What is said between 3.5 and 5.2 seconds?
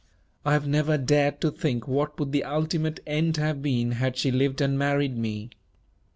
been had she lived and married